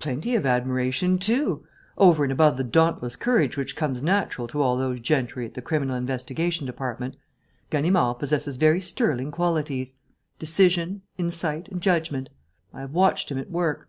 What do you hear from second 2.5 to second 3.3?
the dauntless